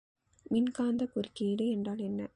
[0.51, 2.21] மின்காந்தக் குறுக்கீடு என்றால் என்ன?